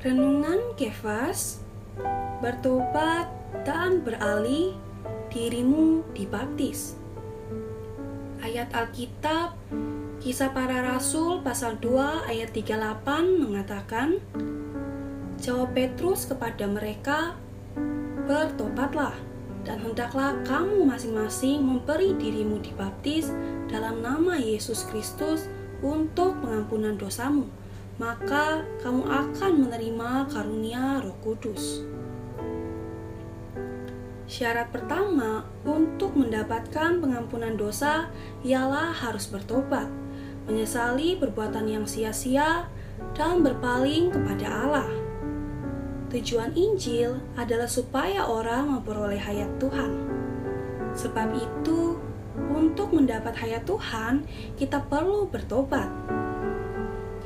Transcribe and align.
Renungan 0.00 0.80
Kefas 0.80 1.60
Bertobat 2.40 3.28
dan 3.68 4.00
beralih 4.00 4.72
dirimu 5.28 6.00
dibaptis. 6.16 6.96
Ayat 8.40 8.72
Alkitab 8.72 9.60
Kisah 10.24 10.56
para 10.56 10.80
Rasul 10.80 11.44
pasal 11.44 11.76
2 11.84 12.32
ayat 12.32 12.48
38 12.48 13.44
mengatakan 13.44 14.24
Jawab 15.36 15.76
Petrus 15.76 16.24
kepada 16.24 16.64
mereka 16.64 17.36
Bertobatlah 18.24 19.12
dan 19.68 19.84
hendaklah 19.84 20.32
kamu 20.48 20.88
masing-masing 20.88 21.60
memberi 21.60 22.16
dirimu 22.16 22.56
dibaptis 22.64 23.28
dalam 23.68 24.00
nama 24.00 24.40
Yesus 24.40 24.88
Kristus 24.88 25.44
untuk 25.84 26.40
pengampunan 26.40 26.96
dosamu 26.96 27.60
maka 28.00 28.64
kamu 28.80 29.04
akan 29.04 29.52
menerima 29.60 30.32
karunia 30.32 31.04
Roh 31.04 31.20
Kudus. 31.20 31.84
Syarat 34.24 34.72
pertama 34.72 35.44
untuk 35.68 36.16
mendapatkan 36.16 36.96
pengampunan 36.96 37.60
dosa 37.60 38.08
ialah 38.40 38.96
harus 38.96 39.28
bertobat, 39.28 39.84
menyesali 40.48 41.20
perbuatan 41.20 41.68
yang 41.68 41.84
sia-sia, 41.84 42.72
dan 43.12 43.44
berpaling 43.44 44.08
kepada 44.08 44.48
Allah. 44.48 44.90
Tujuan 46.08 46.56
Injil 46.56 47.20
adalah 47.36 47.68
supaya 47.68 48.24
orang 48.24 48.80
memperoleh 48.80 49.20
hayat 49.20 49.60
Tuhan. 49.60 49.92
Sebab 50.96 51.36
itu, 51.36 52.00
untuk 52.48 52.96
mendapat 52.96 53.36
hayat 53.36 53.68
Tuhan, 53.68 54.24
kita 54.56 54.88
perlu 54.88 55.28
bertobat 55.28 55.99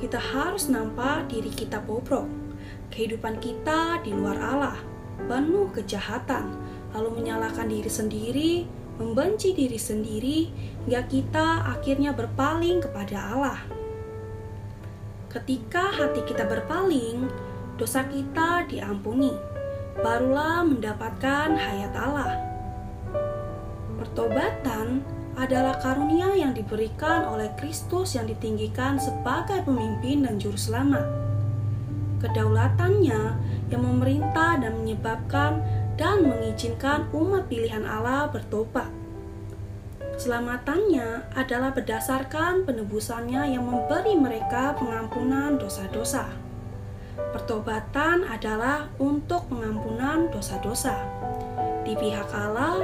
kita 0.00 0.18
harus 0.18 0.66
nampak 0.70 1.30
diri 1.30 1.50
kita 1.50 1.78
bobrok. 1.82 2.26
Kehidupan 2.90 3.38
kita 3.42 4.02
di 4.02 4.14
luar 4.14 4.38
Allah, 4.38 4.78
penuh 5.26 5.70
kejahatan, 5.74 6.54
lalu 6.94 7.22
menyalahkan 7.22 7.66
diri 7.66 7.90
sendiri, 7.90 8.52
membenci 8.98 9.54
diri 9.54 9.78
sendiri, 9.78 10.38
hingga 10.86 11.02
kita 11.10 11.46
akhirnya 11.74 12.14
berpaling 12.14 12.82
kepada 12.82 13.34
Allah. 13.34 13.58
Ketika 15.30 15.90
hati 15.90 16.22
kita 16.22 16.46
berpaling, 16.46 17.26
dosa 17.74 18.06
kita 18.06 18.70
diampuni, 18.70 19.34
barulah 19.98 20.62
mendapatkan 20.62 21.58
hayat 21.58 21.90
Allah. 21.98 22.38
Pertobatan 23.98 25.02
adalah 25.34 25.78
karunia 25.82 26.30
yang 26.34 26.54
diberikan 26.54 27.26
oleh 27.26 27.50
Kristus 27.58 28.14
yang 28.14 28.30
ditinggikan 28.30 28.98
sebagai 28.98 29.66
pemimpin 29.66 30.22
dan 30.22 30.38
juru 30.38 30.54
selamat. 30.54 31.06
Kedaulatannya 32.22 33.22
yang 33.68 33.82
memerintah 33.82 34.62
dan 34.62 34.80
menyebabkan 34.80 35.60
dan 35.98 36.26
mengizinkan 36.26 37.06
umat 37.10 37.46
pilihan 37.50 37.82
Allah 37.86 38.30
bertobat. 38.30 38.88
Selamatannya 40.14 41.34
adalah 41.34 41.74
berdasarkan 41.74 42.62
penebusannya 42.62 43.58
yang 43.58 43.66
memberi 43.66 44.14
mereka 44.14 44.78
pengampunan 44.78 45.58
dosa-dosa. 45.58 46.30
Pertobatan 47.14 48.22
adalah 48.22 48.86
untuk 49.02 49.50
pengampunan 49.50 50.30
dosa-dosa. 50.30 50.94
Di 51.82 51.98
pihak 51.98 52.30
Allah, 52.30 52.78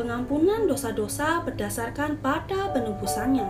pengampunan 0.00 0.64
dosa-dosa 0.64 1.44
berdasarkan 1.44 2.16
pada 2.24 2.72
penebusannya. 2.72 3.44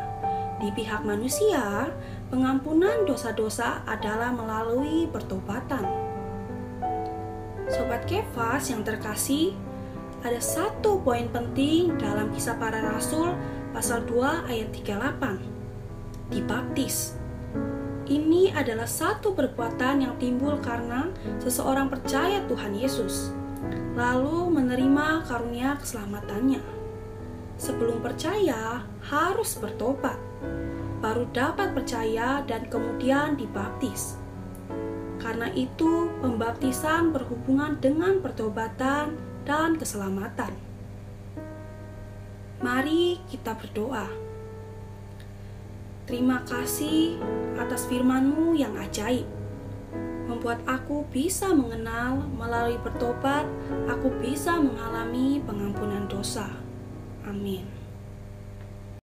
Di 0.59 0.75
pihak 0.75 1.07
manusia, 1.07 1.95
pengampunan 2.27 3.07
dosa-dosa 3.07 3.87
adalah 3.87 4.35
melalui 4.35 5.07
pertobatan. 5.15 5.87
Sobat 7.71 8.03
Kefas 8.11 8.67
yang 8.75 8.83
terkasih, 8.83 9.55
ada 10.27 10.43
satu 10.43 10.99
poin 11.07 11.31
penting 11.31 11.95
dalam 12.03 12.35
kisah 12.35 12.59
para 12.59 12.83
rasul 12.83 13.31
pasal 13.71 14.03
2 14.11 14.51
ayat 14.51 14.75
38. 14.75 16.35
Dibaptis. 16.35 17.15
Ini 18.11 18.51
adalah 18.59 18.91
satu 18.91 19.39
perbuatan 19.39 20.03
yang 20.03 20.19
timbul 20.19 20.59
karena 20.59 21.15
seseorang 21.39 21.87
percaya 21.87 22.43
Tuhan 22.51 22.75
Yesus 22.75 23.31
lalu 23.97 24.49
menerima 24.53 25.29
karunia 25.29 25.77
keselamatannya. 25.77 26.63
Sebelum 27.61 28.01
percaya, 28.01 28.89
harus 29.05 29.61
bertobat, 29.61 30.17
baru 31.05 31.29
dapat 31.33 31.77
percaya 31.77 32.41
dan 32.49 32.65
kemudian 32.73 33.37
dibaptis. 33.37 34.17
Karena 35.21 35.53
itu, 35.53 36.09
pembaptisan 36.25 37.13
berhubungan 37.13 37.77
dengan 37.77 38.25
pertobatan 38.25 39.21
dan 39.45 39.77
keselamatan. 39.77 40.57
Mari 42.65 43.21
kita 43.29 43.57
berdoa. 43.57 44.09
Terima 46.09 46.41
kasih 46.49 47.21
atas 47.61 47.85
firman-Mu 47.89 48.57
yang 48.57 48.77
ajaib 48.81 49.40
membuat 50.41 50.65
aku 50.65 51.05
bisa 51.13 51.53
mengenal 51.53 52.25
melalui 52.33 52.81
bertobat, 52.81 53.45
aku 53.93 54.09
bisa 54.25 54.57
mengalami 54.57 55.37
pengampunan 55.45 56.09
dosa. 56.09 56.49
Amin. 57.29 57.80